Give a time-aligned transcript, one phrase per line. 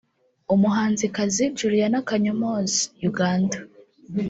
[0.53, 3.57] umuhanzikazi Juliana Kanyomozi(Uganda)